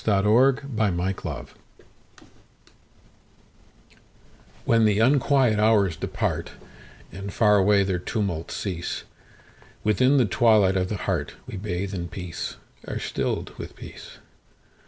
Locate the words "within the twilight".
9.83-10.75